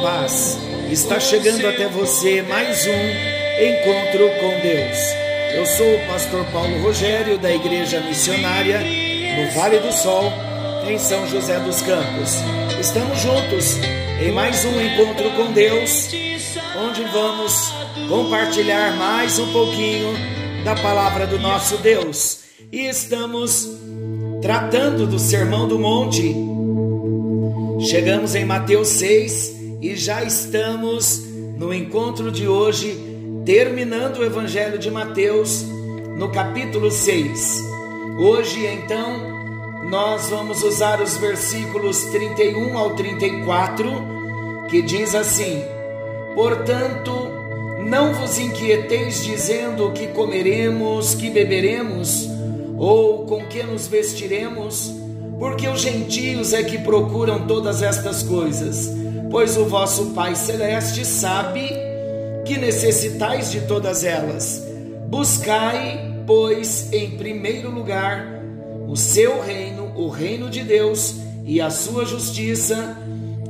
[0.00, 0.58] paz.
[0.90, 4.98] Está chegando até você mais um encontro com Deus.
[5.54, 10.32] Eu sou o pastor Paulo Rogério da Igreja Missionária no Vale do Sol,
[10.88, 12.34] em São José dos Campos.
[12.80, 13.76] Estamos juntos
[14.20, 16.10] em mais um encontro com Deus,
[16.78, 17.72] onde vamos
[18.08, 20.14] compartilhar mais um pouquinho
[20.64, 22.40] da palavra do nosso Deus.
[22.70, 23.68] E estamos
[24.42, 26.34] tratando do Sermão do Monte.
[27.80, 31.22] Chegamos em Mateus 6 e já estamos
[31.56, 32.98] no encontro de hoje,
[33.44, 35.62] terminando o Evangelho de Mateus,
[36.16, 37.62] no capítulo 6.
[38.18, 39.36] Hoje, então,
[39.88, 43.90] nós vamos usar os versículos 31 ao 34,
[44.70, 45.62] que diz assim:
[46.34, 47.12] Portanto,
[47.86, 52.28] não vos inquieteis dizendo o que comeremos, que beberemos,
[52.78, 54.92] ou com que nos vestiremos,
[55.38, 58.90] porque os gentios é que procuram todas estas coisas,
[59.30, 61.70] pois o vosso Pai Celeste sabe
[62.44, 64.62] que necessitais de todas elas.
[65.08, 68.36] Buscai, pois, em primeiro lugar
[68.88, 72.96] o seu reino, o reino de Deus e a sua justiça,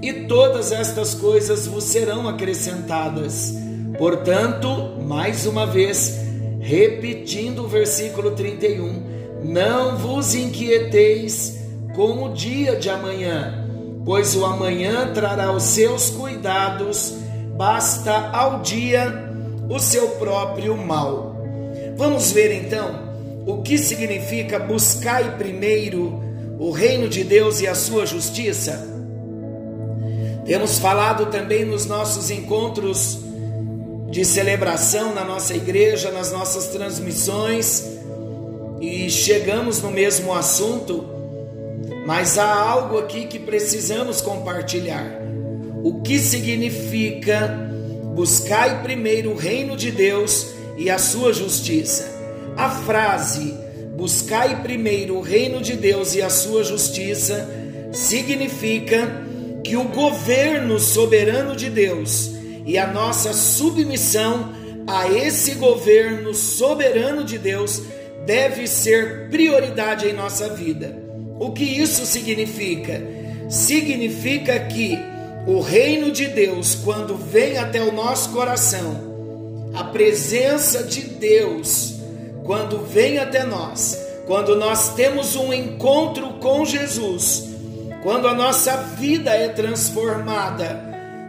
[0.02, 3.54] e todas estas coisas vos serão acrescentadas.
[3.98, 6.18] Portanto, mais uma vez,
[6.60, 9.02] repetindo o versículo 31,
[9.44, 11.58] não vos inquieteis
[11.94, 13.65] com o dia de amanhã,
[14.06, 17.12] pois o amanhã trará os seus cuidados,
[17.56, 19.12] basta ao dia
[19.68, 21.36] o seu próprio mal.
[21.96, 23.04] Vamos ver então
[23.44, 26.22] o que significa buscai primeiro
[26.56, 28.94] o reino de Deus e a sua justiça.
[30.44, 33.18] Temos falado também nos nossos encontros
[34.08, 37.84] de celebração na nossa igreja, nas nossas transmissões,
[38.80, 41.15] e chegamos no mesmo assunto,
[42.06, 45.20] mas há algo aqui que precisamos compartilhar.
[45.82, 47.48] O que significa
[48.14, 52.08] buscai primeiro o reino de Deus e a sua justiça?
[52.56, 53.52] A frase
[53.96, 57.50] buscai primeiro o reino de Deus e a sua justiça
[57.92, 59.24] significa
[59.64, 62.30] que o governo soberano de Deus
[62.64, 64.52] e a nossa submissão
[64.86, 67.82] a esse governo soberano de Deus
[68.24, 71.05] deve ser prioridade em nossa vida.
[71.38, 73.02] O que isso significa?
[73.48, 74.98] Significa que
[75.46, 81.94] o reino de Deus, quando vem até o nosso coração, a presença de Deus,
[82.44, 87.50] quando vem até nós, quando nós temos um encontro com Jesus,
[88.02, 90.84] quando a nossa vida é transformada,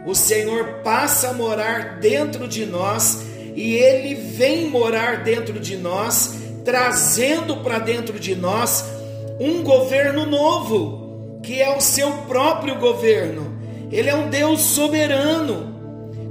[0.06, 3.20] o Senhor passa a morar dentro de nós
[3.54, 8.97] e ele vem morar dentro de nós, trazendo para dentro de nós
[9.40, 13.58] um governo novo, que é o seu próprio governo.
[13.90, 15.76] Ele é um Deus soberano.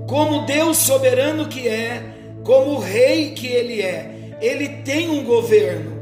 [0.07, 2.01] Como Deus soberano que é,
[2.43, 5.97] como rei que ele é, ele tem um governo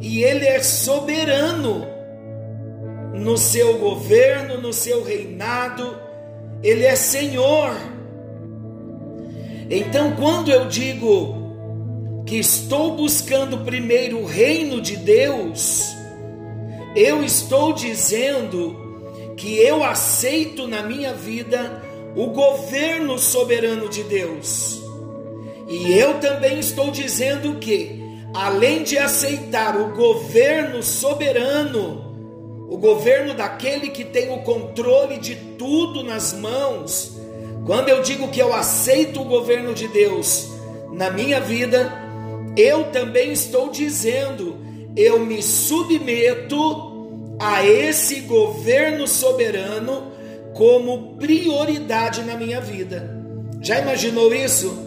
[0.00, 1.84] e ele é soberano
[3.14, 5.98] no seu governo, no seu reinado,
[6.62, 7.74] ele é Senhor.
[9.68, 15.97] Então, quando eu digo que estou buscando primeiro o reino de Deus,
[16.98, 18.76] eu estou dizendo
[19.36, 21.80] que eu aceito na minha vida
[22.16, 24.82] o governo soberano de Deus.
[25.68, 28.02] E eu também estou dizendo que,
[28.34, 36.02] além de aceitar o governo soberano, o governo daquele que tem o controle de tudo
[36.02, 37.16] nas mãos,
[37.64, 40.48] quando eu digo que eu aceito o governo de Deus
[40.92, 41.92] na minha vida,
[42.56, 44.56] eu também estou dizendo,
[44.96, 46.87] eu me submeto
[47.38, 50.12] a esse governo soberano
[50.54, 53.16] como prioridade na minha vida.
[53.60, 54.86] Já imaginou isso?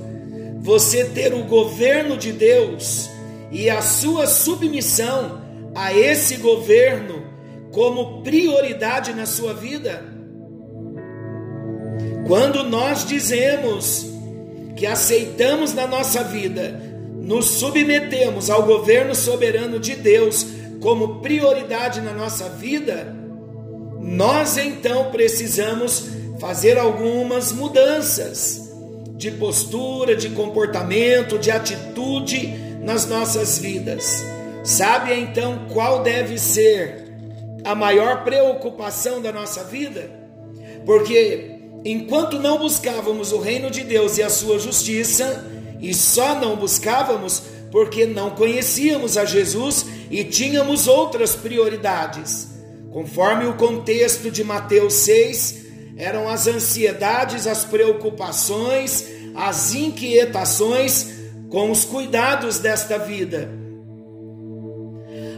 [0.59, 3.09] Você ter o governo de Deus
[3.51, 5.42] e a sua submissão
[5.74, 7.24] a esse governo
[7.71, 10.06] como prioridade na sua vida?
[12.27, 14.06] Quando nós dizemos
[14.75, 16.80] que aceitamos na nossa vida,
[17.21, 20.45] nos submetemos ao governo soberano de Deus
[20.81, 23.16] como prioridade na nossa vida,
[24.00, 28.72] nós então precisamos fazer algumas mudanças
[29.16, 32.48] de postura, de comportamento, de atitude
[32.81, 34.25] nas nossas vidas.
[34.63, 37.13] Sabe então qual deve ser
[37.63, 40.10] a maior preocupação da nossa vida?
[40.83, 45.45] Porque enquanto não buscávamos o reino de Deus e a sua justiça,
[45.80, 52.50] e só não buscávamos porque não conhecíamos a Jesus e tínhamos outras prioridades.
[52.92, 55.62] Conforme o contexto de Mateus 6,
[55.96, 61.08] eram as ansiedades, as preocupações, as inquietações
[61.50, 63.50] com os cuidados desta vida.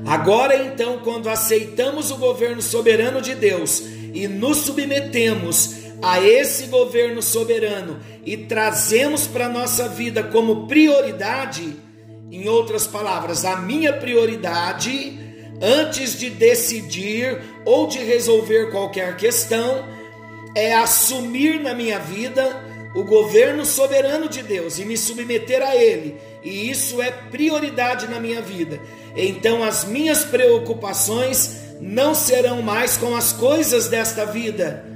[0.05, 3.83] Agora então, quando aceitamos o governo soberano de Deus
[4.13, 11.75] e nos submetemos a esse governo soberano e trazemos para a nossa vida como prioridade,
[12.37, 15.17] em outras palavras, a minha prioridade,
[15.61, 19.85] antes de decidir ou de resolver qualquer questão,
[20.55, 22.63] é assumir na minha vida
[22.95, 28.19] o governo soberano de Deus e me submeter a Ele, e isso é prioridade na
[28.19, 28.79] minha vida.
[29.15, 34.93] Então as minhas preocupações não serão mais com as coisas desta vida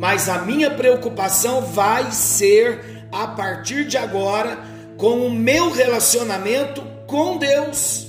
[0.00, 4.58] mas a minha preocupação vai ser a partir de agora
[5.00, 8.06] com o meu relacionamento com Deus.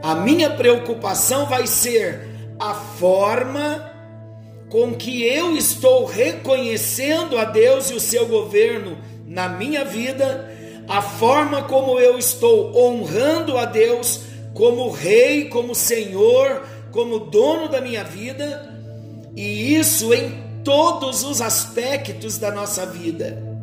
[0.00, 2.28] A minha preocupação vai ser
[2.60, 3.90] a forma
[4.70, 8.96] com que eu estou reconhecendo a Deus e o seu governo
[9.26, 10.48] na minha vida,
[10.86, 14.20] a forma como eu estou honrando a Deus
[14.54, 16.62] como Rei, como Senhor,
[16.92, 18.72] como dono da minha vida
[19.34, 23.53] e isso em todos os aspectos da nossa vida.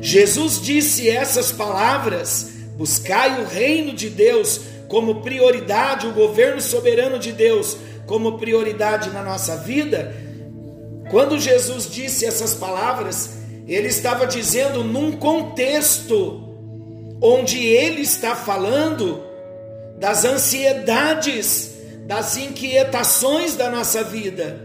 [0.00, 7.32] Jesus disse essas palavras: buscai o reino de Deus como prioridade, o governo soberano de
[7.32, 7.76] Deus
[8.06, 10.14] como prioridade na nossa vida.
[11.10, 13.30] Quando Jesus disse essas palavras,
[13.66, 16.48] ele estava dizendo num contexto
[17.20, 19.22] onde ele está falando
[19.98, 21.70] das ansiedades
[22.10, 24.60] das inquietações da nossa vida.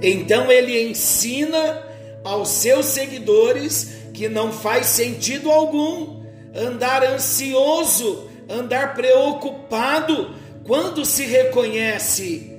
[0.00, 1.82] Então ele ensina
[2.22, 6.22] aos seus seguidores que não faz sentido algum
[6.54, 10.34] andar ansioso, andar preocupado
[10.64, 12.50] quando se reconhece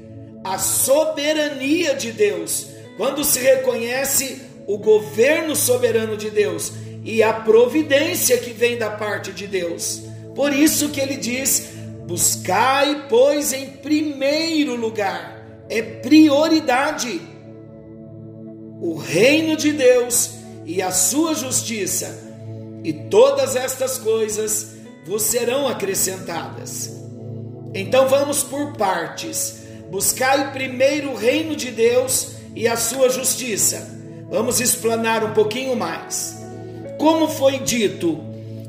[0.43, 6.73] a soberania de Deus, quando se reconhece o governo soberano de Deus
[7.03, 10.03] e a providência que vem da parte de Deus.
[10.35, 11.69] Por isso que ele diz:
[12.05, 17.19] Buscai, pois, em primeiro lugar, é prioridade,
[18.79, 20.36] o reino de Deus
[20.67, 22.13] e a sua justiça,
[22.83, 24.67] e todas estas coisas
[25.05, 26.93] vos serão acrescentadas.
[27.73, 29.61] Então vamos por partes.
[29.89, 33.97] Buscai primeiro o reino de Deus e a sua justiça.
[34.29, 36.37] Vamos explanar um pouquinho mais.
[36.97, 38.19] Como foi dito,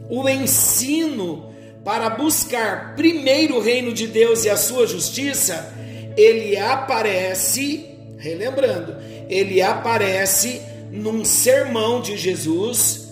[0.09, 1.53] o ensino
[1.85, 5.75] para buscar primeiro o reino de Deus e a sua justiça,
[6.17, 7.87] ele aparece,
[8.19, 8.97] relembrando,
[9.29, 13.09] ele aparece num sermão de Jesus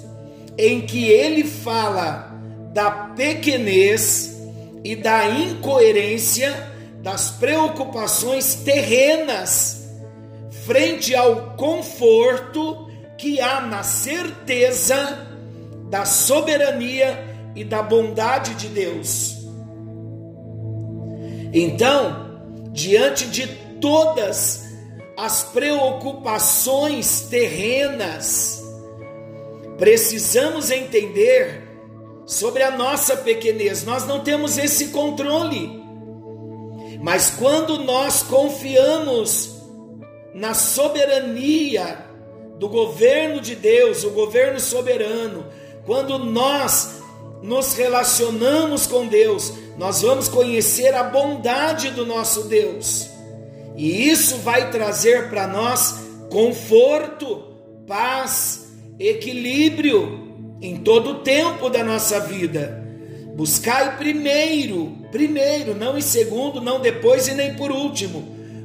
[0.59, 2.33] em que ele fala
[2.73, 4.37] da pequenez
[4.83, 6.55] e da incoerência
[7.03, 9.87] das preocupações terrenas
[10.65, 15.27] frente ao conforto que há na certeza
[15.89, 19.37] da soberania e da bondade de Deus.
[21.53, 22.41] Então,
[22.73, 23.47] diante de
[23.81, 24.66] todas as
[25.43, 28.63] preocupações terrenas,
[29.79, 31.67] precisamos entender
[32.27, 33.85] sobre a nossa pequenez.
[33.85, 35.83] Nós não temos esse controle.
[37.01, 39.57] Mas quando nós confiamos
[40.35, 42.05] na soberania
[42.59, 45.47] do governo de Deus, o governo soberano,
[45.85, 47.01] quando nós
[47.43, 53.16] nos relacionamos com Deus, nós vamos conhecer a bondade do nosso Deus.
[53.77, 57.45] E isso vai trazer para nós conforto,
[57.87, 58.69] paz,
[58.99, 62.83] equilíbrio em todo o tempo da nossa vida.
[63.35, 68.21] Buscai primeiro, primeiro, não em segundo, não depois e nem por último.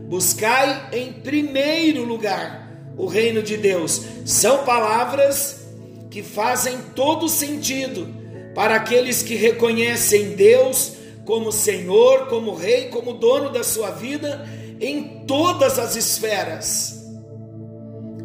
[0.08, 4.02] Buscai em primeiro lugar o reino de Deus.
[4.26, 5.68] São palavras
[6.10, 8.08] que fazem todo sentido
[8.56, 10.94] para aqueles que reconhecem Deus
[11.26, 17.00] como Senhor, como Rei, como dono da sua vida em todas as esferas.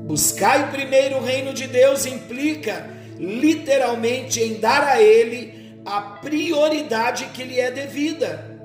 [0.07, 7.45] Buscai primeiro o reino de Deus implica literalmente em dar a ele a prioridade que
[7.45, 8.57] lhe é devida.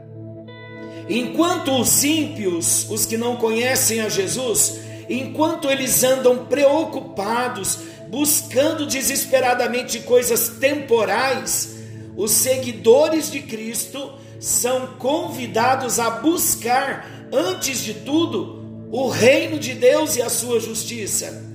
[1.09, 4.79] Enquanto os ímpios, os que não conhecem a Jesus,
[5.09, 11.75] enquanto eles andam preocupados, buscando desesperadamente coisas temporais,
[12.15, 20.15] os seguidores de Cristo são convidados a buscar, antes de tudo, o reino de Deus
[20.15, 21.49] e a sua justiça.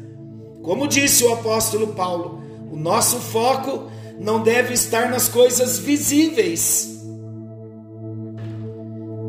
[0.62, 6.96] Como disse o apóstolo Paulo, o nosso foco não deve estar nas coisas visíveis.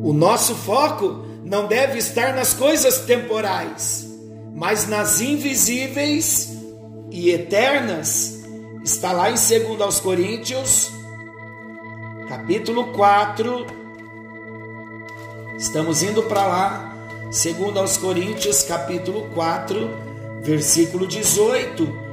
[0.04, 4.08] O nosso foco não deve estar nas coisas temporais,
[4.56, 6.58] mas nas invisíveis
[7.12, 8.38] e eternas.
[8.84, 10.90] Está lá em 2 aos Coríntios,
[12.30, 13.87] capítulo 4.
[15.58, 19.90] Estamos indo para lá, 2 aos Coríntios, capítulo 4,
[20.44, 22.08] versículo 18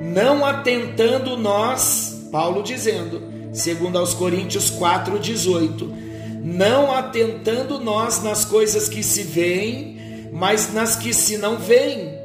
[0.00, 3.22] não atentando nós, Paulo dizendo,
[3.52, 5.92] segundo aos Coríntios 4:18,
[6.42, 12.18] não atentando nós nas coisas que se veem, mas nas que se não veem,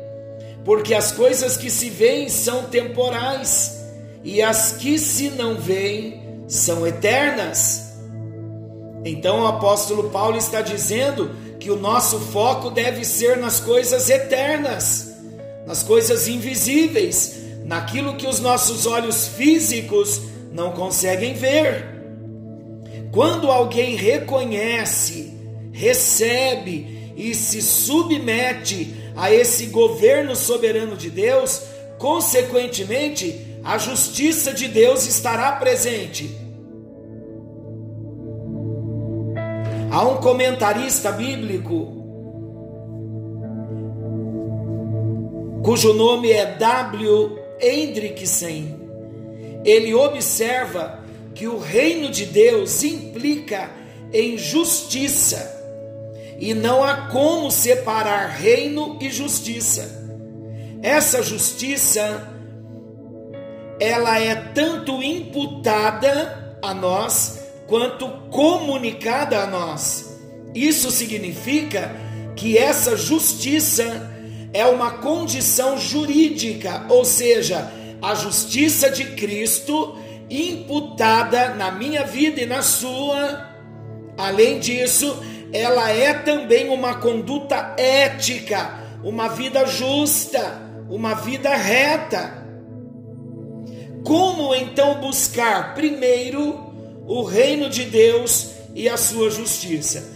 [0.65, 3.79] porque as coisas que se veem são temporais
[4.23, 7.88] e as que se não veem são eternas.
[9.03, 15.13] Então o apóstolo Paulo está dizendo que o nosso foco deve ser nas coisas eternas,
[15.65, 21.85] nas coisas invisíveis, naquilo que os nossos olhos físicos não conseguem ver.
[23.11, 25.33] Quando alguém reconhece,
[25.71, 31.61] recebe e se submete a esse governo soberano de Deus,
[31.97, 36.48] consequentemente, a justiça de Deus estará presente.
[39.91, 41.97] Há um comentarista bíblico
[45.63, 47.39] cujo nome é W.
[47.59, 48.79] Hendrickson,
[49.65, 50.99] ele observa
[51.33, 53.69] que o reino de Deus implica
[54.13, 55.57] em justiça
[56.39, 60.07] e não há como separar reino e justiça.
[60.83, 62.29] Essa justiça
[63.79, 67.38] ela é tanto imputada a nós
[67.69, 70.19] quanto comunicada a nós.
[70.53, 71.95] Isso significa
[72.35, 74.11] que essa justiça
[74.51, 77.71] é uma condição jurídica, ou seja,
[78.01, 79.95] a justiça de Cristo
[80.29, 83.47] imputada na minha vida e na sua.
[84.17, 85.21] Além disso,
[85.53, 90.59] ela é também uma conduta ética, uma vida justa,
[90.89, 92.47] uma vida reta.
[94.03, 96.68] Como então buscar primeiro
[97.09, 100.07] o reino de Deus e a sua justiça?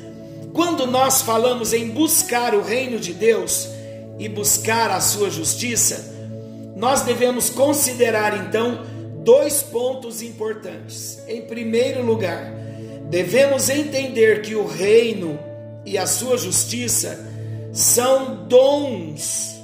[0.54, 3.68] Quando nós falamos em buscar o reino de Deus,
[4.20, 6.14] e buscar a sua justiça,
[6.76, 8.86] nós devemos considerar então
[9.24, 11.22] dois pontos importantes.
[11.28, 12.52] Em primeiro lugar,
[13.10, 15.40] devemos entender que o reino
[15.86, 17.28] e a sua justiça
[17.72, 19.56] são dons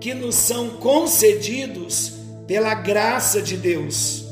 [0.00, 2.12] que nos são concedidos
[2.46, 4.24] pela graça de Deus.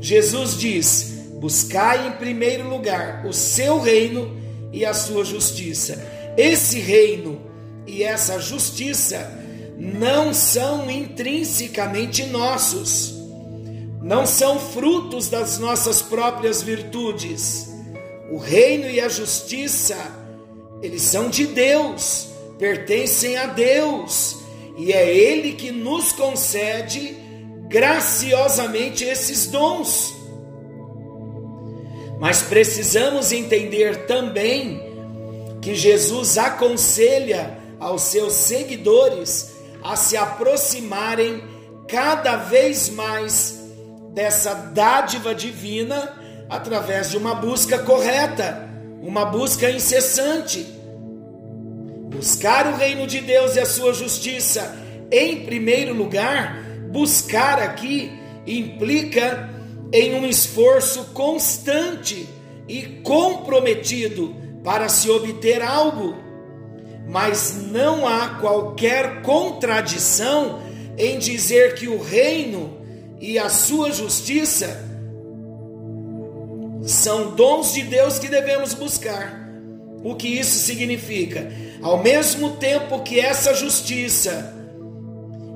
[0.00, 4.38] Jesus diz: Buscai em primeiro lugar o seu reino
[4.70, 5.98] e a sua justiça.
[6.36, 7.40] Esse reino
[7.86, 9.40] e essa justiça
[9.78, 13.14] não são intrinsecamente nossos,
[14.02, 17.70] não são frutos das nossas próprias virtudes.
[18.30, 19.96] O reino e a justiça,
[20.82, 22.28] eles são de Deus,
[22.58, 24.36] pertencem a Deus,
[24.76, 27.16] e é Ele que nos concede
[27.66, 30.19] graciosamente esses dons.
[32.20, 34.78] Mas precisamos entender também
[35.62, 41.42] que Jesus aconselha aos seus seguidores a se aproximarem
[41.88, 43.58] cada vez mais
[44.12, 46.14] dessa dádiva divina
[46.48, 48.68] através de uma busca correta,
[49.00, 50.66] uma busca incessante.
[52.10, 54.76] Buscar o reino de Deus e a sua justiça
[55.10, 58.12] em primeiro lugar, buscar aqui
[58.46, 59.48] implica
[59.92, 62.28] em um esforço constante
[62.68, 66.30] e comprometido para se obter algo
[67.10, 70.60] mas não há qualquer contradição
[70.96, 72.78] em dizer que o reino
[73.20, 74.88] e a sua justiça
[76.84, 79.40] são dons de Deus que devemos buscar.
[80.04, 81.52] O que isso significa?
[81.82, 84.54] Ao mesmo tempo que essa justiça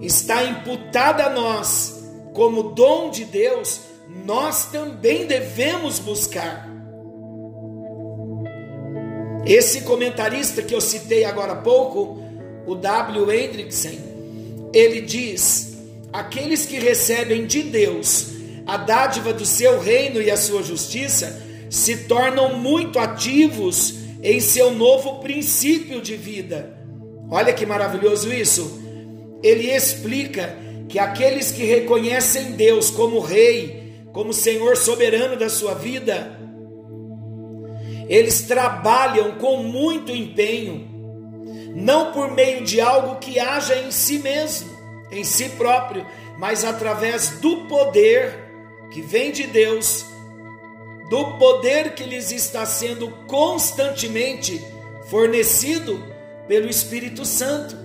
[0.03, 2.03] está imputada a nós
[2.35, 3.81] como dom de Deus,
[4.25, 6.69] nós também devemos buscar.
[9.47, 12.23] Esse comentarista que eu citei agora há pouco,
[12.67, 13.31] o W.
[13.31, 13.97] Hendrickson,
[14.73, 15.77] ele diz:
[16.13, 18.33] aqueles que recebem de Deus
[18.67, 24.71] a dádiva do seu reino e a sua justiça se tornam muito ativos em seu
[24.71, 26.79] novo princípio de vida.
[27.31, 28.81] Olha que maravilhoso isso.
[29.43, 30.57] Ele explica
[30.89, 33.84] que aqueles que reconhecem Deus como Rei,
[34.15, 36.39] como Senhor soberano da sua vida,
[38.09, 40.89] eles trabalham com muito empenho,
[41.75, 44.71] não por meio de algo que haja em si mesmo,
[45.11, 46.07] em si próprio,
[46.39, 48.39] mas através do poder
[48.93, 50.07] que vem de Deus,
[51.11, 54.65] do poder que lhes está sendo constantemente
[55.11, 56.01] fornecido
[56.47, 57.77] pelo Espírito Santo.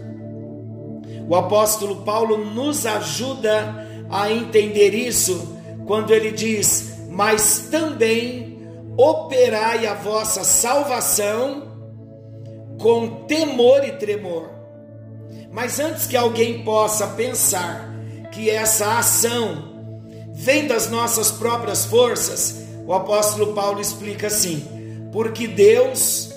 [1.28, 5.59] O apóstolo Paulo nos ajuda a entender isso
[5.90, 8.62] quando ele diz: Mas também
[8.96, 11.64] operai a vossa salvação
[12.80, 14.52] com temor e tremor.
[15.52, 17.92] Mas antes que alguém possa pensar
[18.32, 19.82] que essa ação
[20.32, 26.32] vem das nossas próprias forças, o apóstolo Paulo explica assim: porque Deus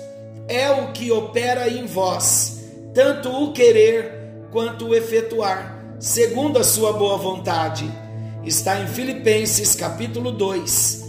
[0.48, 6.94] é o que opera em vós, tanto o querer quanto o efetuar, segundo a sua
[6.94, 8.01] boa vontade.
[8.44, 11.04] Está em Filipenses capítulo 2,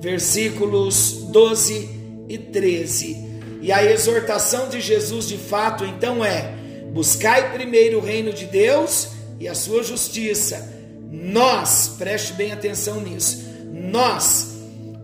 [0.00, 1.88] versículos 12
[2.28, 3.26] e 13.
[3.62, 6.54] E a exortação de Jesus de fato então é:
[6.92, 9.08] buscai primeiro o reino de Deus
[9.40, 10.70] e a sua justiça.
[11.10, 13.42] Nós, preste bem atenção nisso,
[13.72, 14.54] nós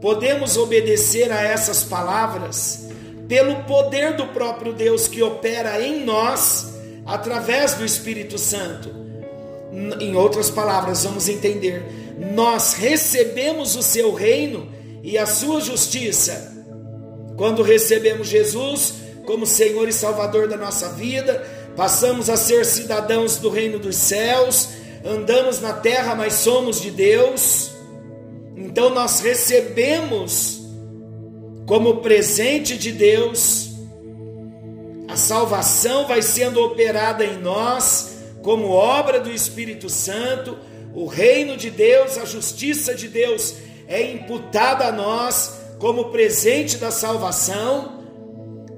[0.00, 2.86] podemos obedecer a essas palavras
[3.28, 6.74] pelo poder do próprio Deus que opera em nós
[7.06, 9.01] através do Espírito Santo.
[10.00, 11.82] Em outras palavras, vamos entender:
[12.34, 14.68] nós recebemos o seu reino
[15.02, 16.52] e a sua justiça.
[17.36, 21.42] Quando recebemos Jesus como Senhor e Salvador da nossa vida,
[21.76, 24.68] passamos a ser cidadãos do reino dos céus,
[25.04, 27.70] andamos na terra, mas somos de Deus.
[28.56, 30.60] Então nós recebemos
[31.66, 33.72] como presente de Deus
[35.12, 40.58] a salvação vai sendo operada em nós como obra do Espírito Santo,
[40.94, 43.54] o reino de Deus, a justiça de Deus
[43.88, 48.02] é imputada a nós como presente da salvação,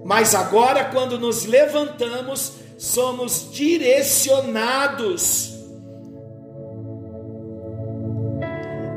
[0.04, 5.54] mas agora, quando nos levantamos, somos direcionados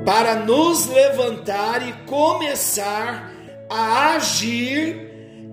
[0.05, 3.31] para nos levantar e começar
[3.69, 5.07] a agir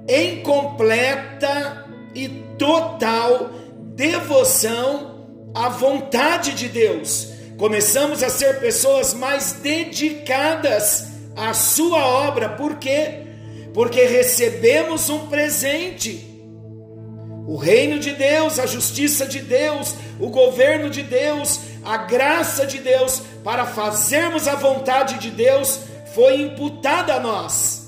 [0.08, 3.50] em completa e total
[3.94, 7.28] devoção à vontade de Deus.
[7.56, 13.22] Começamos a ser pessoas mais dedicadas à Sua obra, por quê?
[13.72, 16.30] Porque recebemos um presente.
[17.46, 22.78] O reino de Deus, a justiça de Deus, o governo de Deus, a graça de
[22.78, 25.80] Deus para fazermos a vontade de Deus
[26.14, 27.84] foi imputada a nós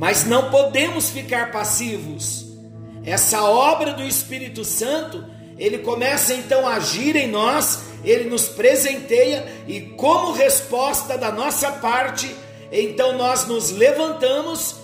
[0.00, 2.49] mas não podemos ficar passivos.
[3.04, 5.24] Essa obra do Espírito Santo,
[5.58, 11.72] ele começa então a agir em nós, ele nos presenteia e, como resposta da nossa
[11.72, 12.34] parte,
[12.70, 14.76] então nós nos levantamos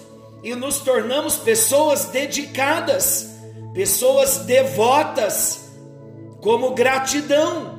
[0.42, 3.31] e nos tornamos pessoas dedicadas,
[3.74, 5.70] pessoas devotas,
[6.40, 7.76] como gratidão.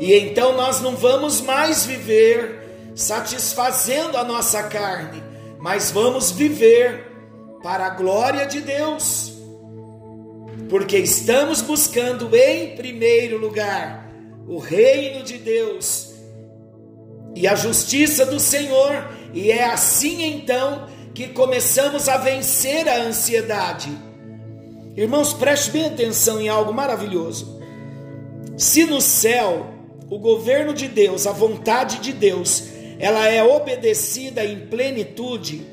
[0.00, 5.22] E então nós não vamos mais viver satisfazendo a nossa carne,
[5.58, 7.11] mas vamos viver
[7.62, 9.32] para a glória de Deus,
[10.68, 14.10] porque estamos buscando em primeiro lugar
[14.48, 16.12] o reino de Deus
[17.34, 23.90] e a justiça do Senhor, e é assim então que começamos a vencer a ansiedade.
[24.96, 27.60] Irmãos, preste bem atenção em algo maravilhoso.
[28.56, 29.72] Se no céu
[30.10, 32.64] o governo de Deus, a vontade de Deus,
[32.98, 35.66] ela é obedecida em plenitude.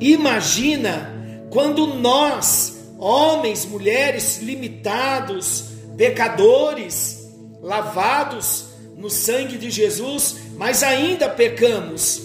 [0.00, 1.12] Imagina
[1.50, 5.64] quando nós, homens, mulheres limitados,
[5.96, 7.28] pecadores,
[7.62, 12.22] lavados no sangue de Jesus, mas ainda pecamos.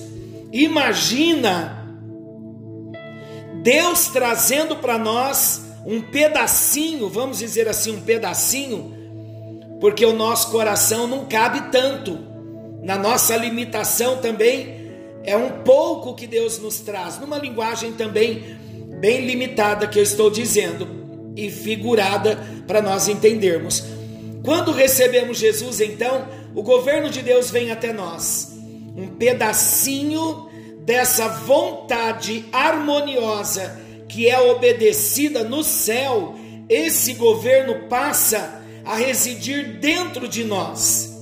[0.52, 1.78] Imagina
[3.62, 8.94] Deus trazendo para nós um pedacinho, vamos dizer assim, um pedacinho,
[9.80, 12.18] porque o nosso coração não cabe tanto
[12.84, 14.81] na nossa limitação também
[15.24, 18.58] é um pouco que Deus nos traz, numa linguagem também
[19.00, 20.88] bem limitada que eu estou dizendo
[21.36, 23.84] e figurada para nós entendermos.
[24.44, 28.52] Quando recebemos Jesus, então, o governo de Deus vem até nós.
[28.96, 30.50] Um pedacinho
[30.84, 36.36] dessa vontade harmoniosa que é obedecida no céu
[36.72, 41.14] esse governo passa a residir dentro de nós.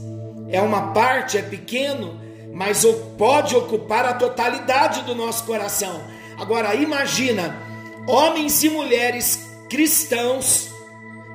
[0.48, 2.22] É uma parte, é pequeno,
[2.54, 2.86] mas
[3.18, 6.02] pode ocupar a totalidade do nosso coração.
[6.38, 7.58] Agora imagina
[8.08, 10.70] homens e mulheres cristãos,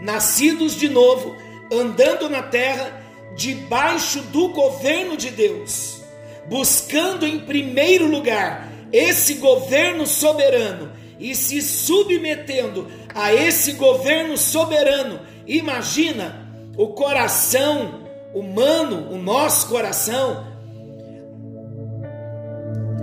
[0.00, 1.37] nascidos de novo,
[1.72, 3.03] andando na terra
[3.37, 6.00] debaixo do governo de Deus,
[6.48, 15.20] buscando em primeiro lugar esse governo soberano e se submetendo a esse governo soberano.
[15.46, 18.03] Imagina o coração
[18.35, 20.53] humano, o nosso coração,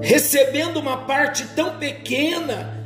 [0.02, 2.80] recebendo uma parte tão pequena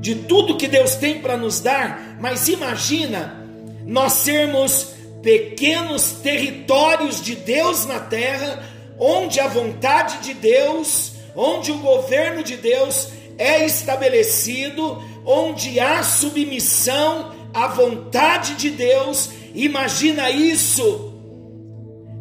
[0.00, 3.40] de tudo que Deus tem para nos dar, mas imagina
[3.86, 8.64] nós sermos pequenos territórios de Deus na terra,
[8.98, 17.32] onde a vontade de Deus, onde o governo de Deus é estabelecido, onde há submissão
[17.54, 19.30] à vontade de Deus.
[19.54, 21.12] Imagina isso.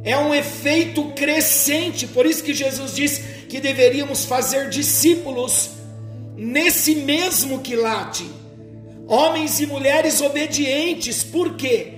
[0.03, 3.21] É um efeito crescente, por isso que Jesus diz
[3.51, 5.71] que deveríamos fazer discípulos
[6.37, 8.25] nesse mesmo quilate.
[9.05, 11.95] Homens e mulheres obedientes, por quê?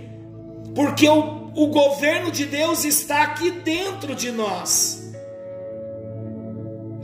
[0.73, 5.13] Porque o, o governo de Deus está aqui dentro de nós.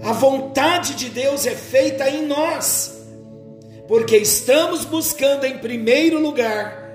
[0.01, 3.05] A vontade de Deus é feita em nós,
[3.87, 6.89] porque estamos buscando em primeiro lugar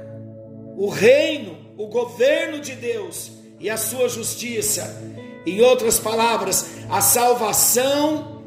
[0.77, 5.24] o reino, o governo de Deus e a sua justiça.
[5.47, 8.43] Em outras palavras, a salvação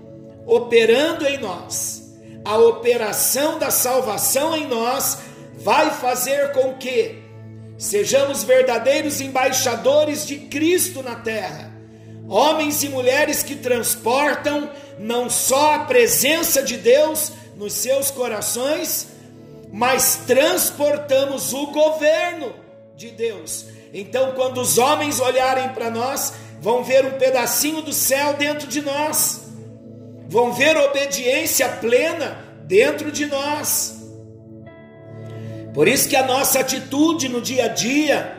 [0.45, 2.15] operando em nós.
[2.43, 5.19] A operação da salvação em nós
[5.57, 7.21] vai fazer com que
[7.77, 11.71] sejamos verdadeiros embaixadores de Cristo na terra,
[12.27, 19.07] homens e mulheres que transportam não só a presença de Deus nos seus corações,
[19.71, 22.53] mas transportamos o governo
[22.95, 23.65] de Deus.
[23.93, 28.82] Então, quando os homens olharem para nós, vão ver um pedacinho do céu dentro de
[28.82, 29.41] nós,
[30.28, 33.96] vão ver obediência plena dentro de nós.
[35.74, 38.36] Por isso que a nossa atitude no dia a dia,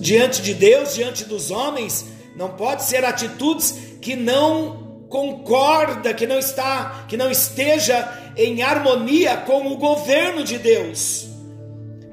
[0.00, 2.04] diante de Deus, diante dos homens,
[2.36, 9.36] não pode ser atitudes que não concorda, que não está, que não esteja em harmonia
[9.36, 11.28] com o governo de Deus.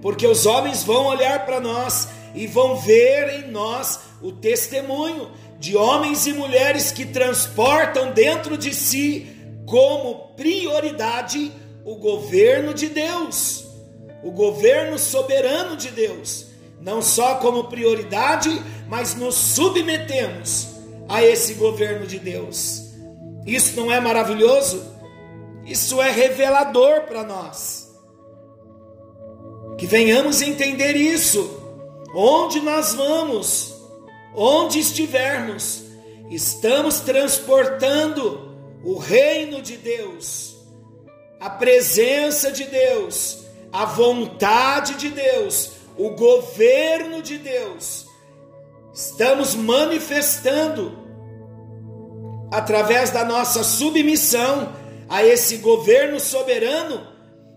[0.01, 5.75] Porque os homens vão olhar para nós e vão ver em nós o testemunho de
[5.75, 9.27] homens e mulheres que transportam dentro de si
[9.65, 11.51] como prioridade
[11.83, 13.65] o governo de Deus,
[14.23, 16.47] o governo soberano de Deus,
[16.81, 18.49] não só como prioridade,
[18.87, 20.67] mas nos submetemos
[21.09, 22.83] a esse governo de Deus.
[23.45, 24.85] Isso não é maravilhoso?
[25.65, 27.89] Isso é revelador para nós.
[29.77, 31.66] Que venhamos entender isso.
[32.13, 33.73] Onde nós vamos,
[34.35, 35.83] onde estivermos,
[36.29, 40.57] estamos transportando o reino de Deus
[41.39, 48.05] a presença de Deus, a vontade de Deus, o governo de Deus.
[48.93, 50.97] Estamos manifestando
[52.51, 54.73] através da nossa submissão
[55.07, 57.07] a esse governo soberano,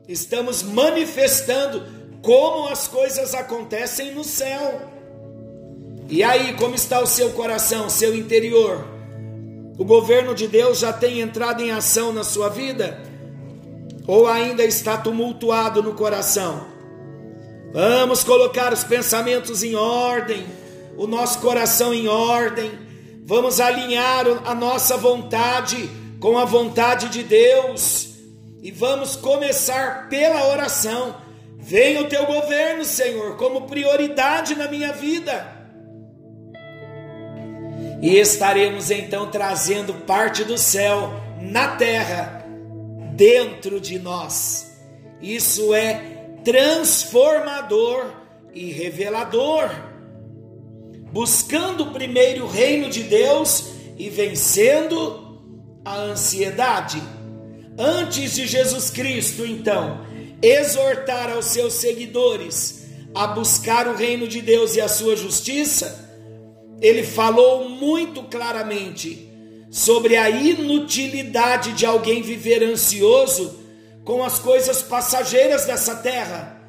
[0.07, 4.81] estamos manifestando como as coisas acontecem no céu.
[6.09, 8.85] E aí, como está o seu coração, seu interior?
[9.79, 13.11] O governo de Deus já tem entrado em ação na sua vida?
[14.11, 16.67] ou ainda está tumultuado no coração.
[17.73, 20.45] Vamos colocar os pensamentos em ordem,
[20.97, 22.73] o nosso coração em ordem.
[23.25, 28.09] Vamos alinhar a nossa vontade com a vontade de Deus
[28.61, 31.15] e vamos começar pela oração.
[31.71, 35.47] Venha o teu governo, Senhor, como prioridade na minha vida.
[38.03, 42.45] E estaremos então trazendo parte do céu na terra
[43.15, 44.81] dentro de nós.
[45.23, 48.17] Isso é transformador
[48.53, 49.71] e revelador.
[51.13, 55.41] Buscando primeiro o reino de Deus e vencendo
[55.85, 57.01] a ansiedade.
[57.79, 60.10] Antes de Jesus Cristo, então,
[60.43, 66.09] exortar aos seus seguidores a buscar o reino de Deus e a sua justiça,
[66.81, 69.29] ele falou muito claramente
[69.71, 73.61] sobre a inutilidade de alguém viver ansioso
[74.05, 76.61] com as coisas passageiras dessa terra.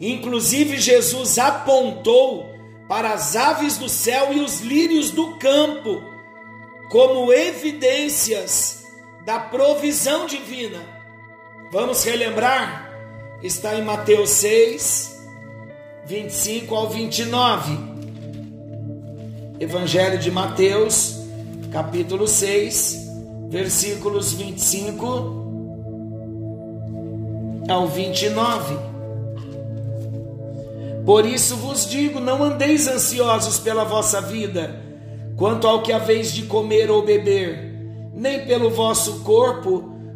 [0.00, 2.46] Inclusive, Jesus apontou
[2.88, 6.02] para as aves do céu e os lírios do campo
[6.90, 8.84] como evidências
[9.24, 10.95] da provisão divina.
[11.72, 12.86] Vamos relembrar?
[13.42, 15.20] está em Mateus 6,
[16.06, 17.78] 25 ao 29.
[19.60, 21.16] Evangelho de Mateus,
[21.70, 23.08] capítulo 6,
[23.48, 25.44] versículos 25
[27.68, 28.76] ao 29.
[31.04, 34.80] Por isso vos digo: não andeis ansiosos pela vossa vida,
[35.36, 37.74] quanto ao que haveis de comer ou beber,
[38.14, 39.95] nem pelo vosso corpo,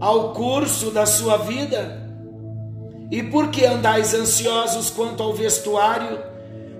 [0.00, 2.08] ao curso da sua vida?
[3.10, 6.18] E por que andais ansiosos quanto ao vestuário?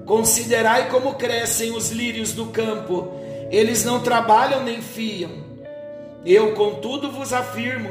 [0.05, 3.09] Considerai como crescem os lírios do campo,
[3.51, 5.31] eles não trabalham nem fiam.
[6.25, 7.91] Eu, contudo, vos afirmo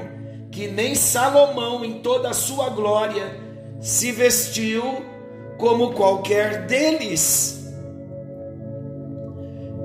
[0.52, 3.40] que nem Salomão, em toda a sua glória,
[3.80, 5.04] se vestiu
[5.58, 7.72] como qualquer deles.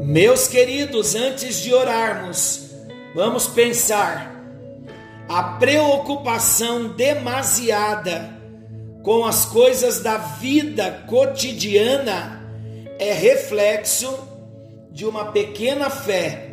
[0.00, 2.70] Meus queridos, antes de orarmos,
[3.14, 4.31] vamos pensar
[5.28, 8.40] a preocupação demasiada
[9.02, 12.40] com as coisas da vida cotidiana
[12.98, 14.12] é reflexo
[14.90, 16.50] de uma pequena fé,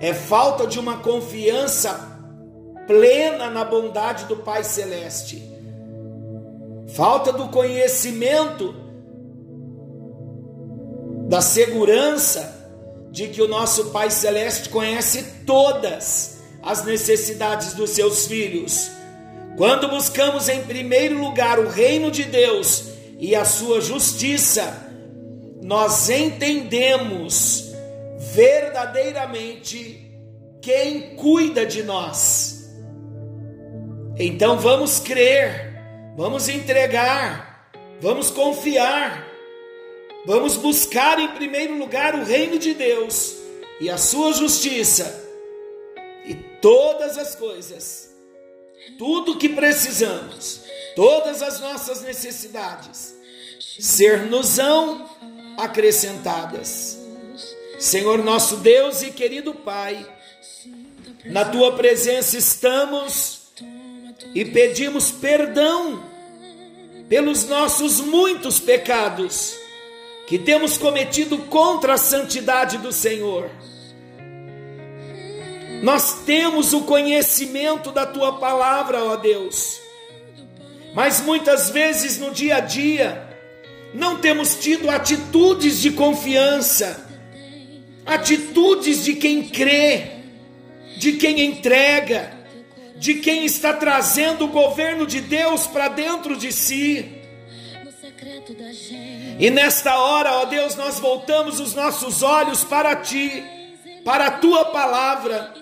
[0.00, 2.08] é falta de uma confiança
[2.86, 5.42] plena na bondade do Pai Celeste,
[6.88, 8.74] falta do conhecimento,
[11.28, 12.58] da segurança
[13.10, 18.90] de que o nosso Pai Celeste conhece todas as necessidades dos seus filhos
[19.60, 24.90] quando buscamos em primeiro lugar o reino de Deus e a sua justiça,
[25.62, 27.70] nós entendemos
[28.32, 30.10] verdadeiramente
[30.62, 32.70] quem cuida de nós.
[34.16, 35.74] Então vamos crer,
[36.16, 37.70] vamos entregar,
[38.00, 39.26] vamos confiar,
[40.24, 43.36] vamos buscar em primeiro lugar o reino de Deus
[43.78, 45.22] e a sua justiça,
[46.60, 48.10] todas as coisas
[48.98, 50.62] tudo que precisamos,
[50.94, 53.14] todas as nossas necessidades,
[53.78, 55.08] ser-nos-ão
[55.58, 56.98] acrescentadas.
[57.78, 60.06] Senhor nosso Deus e querido Pai,
[61.24, 63.40] na tua presença estamos
[64.34, 66.04] e pedimos perdão
[67.08, 69.54] pelos nossos muitos pecados
[70.26, 73.50] que temos cometido contra a santidade do Senhor
[75.82, 79.80] nós temos o conhecimento da tua palavra, ó Deus,
[80.94, 83.28] mas muitas vezes no dia a dia
[83.94, 87.08] não temos tido atitudes de confiança,
[88.04, 90.18] atitudes de quem crê,
[90.98, 92.38] de quem entrega,
[92.96, 97.16] de quem está trazendo o governo de Deus para dentro de si.
[99.38, 103.42] E nesta hora, ó Deus, nós voltamos os nossos olhos para ti,
[104.04, 105.59] para a tua palavra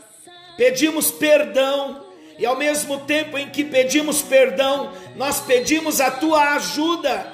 [0.59, 2.05] pedimos perdão,
[2.37, 7.33] e ao mesmo tempo em que pedimos perdão, nós pedimos a tua ajuda.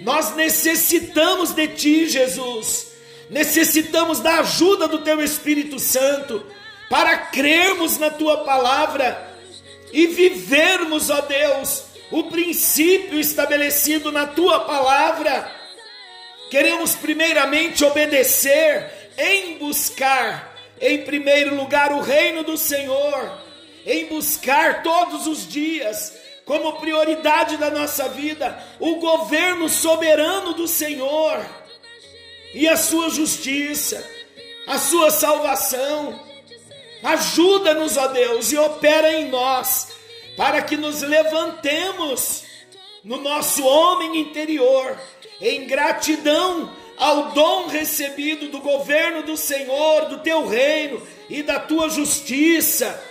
[0.00, 2.92] Nós necessitamos de ti, Jesus.
[3.30, 6.44] Necessitamos da ajuda do teu Espírito Santo
[6.88, 9.32] para crermos na tua palavra
[9.92, 15.50] e vivermos, ó Deus, o princípio estabelecido na tua palavra.
[16.50, 20.53] Queremos primeiramente obedecer em buscar
[20.84, 23.38] em primeiro lugar o reino do Senhor,
[23.86, 26.12] em buscar todos os dias,
[26.44, 31.42] como prioridade da nossa vida, o governo soberano do Senhor
[32.52, 34.06] e a sua justiça,
[34.66, 36.20] a sua salvação.
[37.02, 39.88] Ajuda-nos, ó Deus, e opera em nós,
[40.36, 42.44] para que nos levantemos
[43.02, 44.98] no nosso homem interior,
[45.40, 51.88] em gratidão ao dom recebido do governo do Senhor, do teu reino e da tua
[51.88, 53.02] justiça,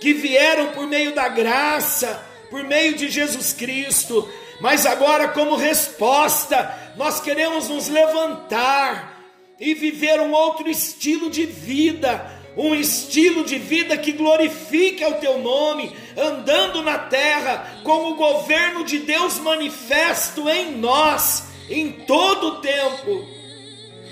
[0.00, 4.28] que vieram por meio da graça, por meio de Jesus Cristo,
[4.60, 9.20] mas agora, como resposta, nós queremos nos levantar
[9.58, 15.38] e viver um outro estilo de vida, um estilo de vida que glorifique ao teu
[15.38, 22.60] nome, andando na terra com o governo de Deus manifesto em nós em todo o
[22.60, 23.26] tempo.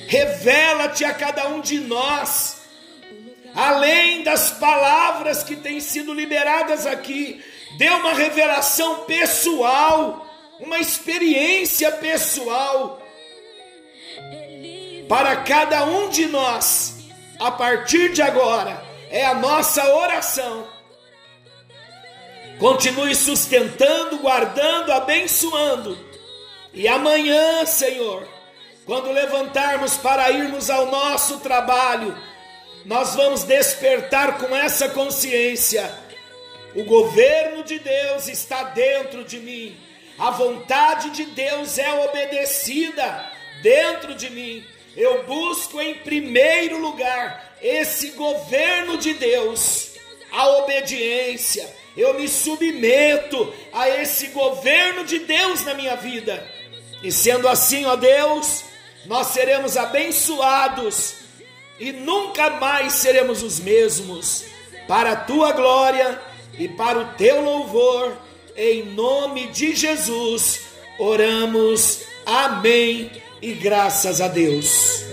[0.07, 2.59] Revela-te a cada um de nós.
[3.53, 7.43] além das palavras que têm sido liberadas aqui,
[7.79, 10.25] dê uma revelação pessoal,
[10.61, 13.03] uma experiência pessoal
[15.09, 16.99] para cada um de nós,
[17.41, 20.65] a partir de agora, é a nossa oração.
[22.61, 26.10] Continue sustentando, guardando, abençoando.
[26.73, 28.27] E amanhã, Senhor,
[28.87, 32.17] quando levantarmos para irmos ao nosso trabalho,
[32.85, 35.93] nós vamos despertar com essa consciência.
[36.75, 39.77] O governo de Deus está dentro de mim.
[40.19, 43.31] A vontade de Deus é obedecida
[43.63, 44.65] dentro de mim.
[44.97, 49.93] Eu busco em primeiro lugar esse governo de Deus,
[50.31, 51.69] a obediência.
[51.97, 56.60] Eu me submeto a esse governo de Deus na minha vida.
[57.03, 58.65] E sendo assim, ó Deus,
[59.07, 61.15] nós seremos abençoados
[61.79, 64.45] e nunca mais seremos os mesmos.
[64.87, 66.21] Para a tua glória
[66.59, 68.17] e para o teu louvor,
[68.57, 70.61] em nome de Jesus,
[70.99, 72.03] oramos.
[72.27, 73.11] Amém
[73.41, 75.05] e graças a Deus.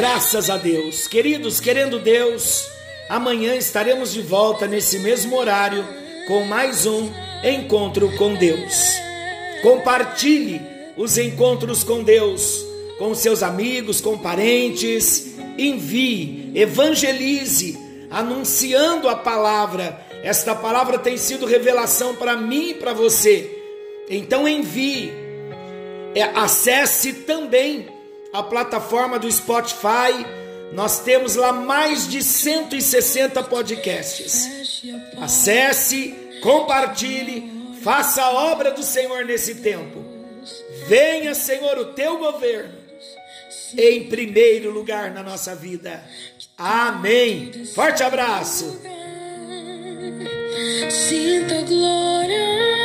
[0.00, 1.06] Graças a Deus.
[1.06, 2.66] Queridos, querendo Deus,
[3.06, 5.86] amanhã estaremos de volta nesse mesmo horário
[6.26, 7.10] com mais um
[7.44, 8.94] encontro com Deus.
[9.60, 10.58] Compartilhe
[10.96, 12.64] os encontros com Deus
[12.98, 15.34] com seus amigos, com parentes.
[15.58, 17.78] Envie, evangelize,
[18.10, 20.00] anunciando a palavra.
[20.22, 23.50] Esta palavra tem sido revelação para mim e para você.
[24.08, 25.12] Então envie.
[26.14, 27.99] É, acesse também
[28.32, 30.26] a plataforma do Spotify.
[30.72, 34.82] Nós temos lá mais de 160 podcasts.
[35.20, 40.04] Acesse, compartilhe, faça a obra do Senhor nesse tempo.
[40.86, 42.80] Venha, Senhor, o teu governo
[43.76, 46.02] em primeiro lugar na nossa vida.
[46.56, 47.64] Amém.
[47.74, 48.80] Forte abraço.
[50.90, 52.80] Sinta glória.